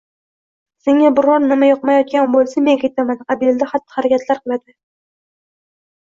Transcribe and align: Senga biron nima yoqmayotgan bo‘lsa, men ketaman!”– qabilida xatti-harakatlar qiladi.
Senga 0.83 1.09
biron 1.17 1.43
nima 1.49 1.67
yoqmayotgan 1.67 2.31
bo‘lsa, 2.35 2.63
men 2.67 2.79
ketaman!”– 2.83 3.19
qabilida 3.33 3.67
xatti-harakatlar 3.73 4.41
qiladi. 4.47 4.75